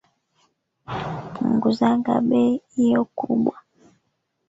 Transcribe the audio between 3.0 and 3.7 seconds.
kubwa.